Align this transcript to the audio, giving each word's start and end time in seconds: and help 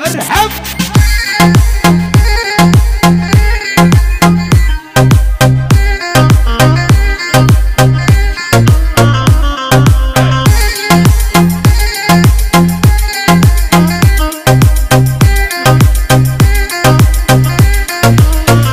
and 0.00 0.22
help 0.22 0.73